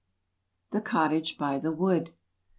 [0.71, 2.09] THE COTTAGE BY THE WOOD.